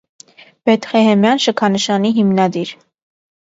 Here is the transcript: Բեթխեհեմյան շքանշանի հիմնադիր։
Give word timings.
Բեթխեհեմյան 0.69 1.43
շքանշանի 1.45 2.13
հիմնադիր։ 2.19 2.75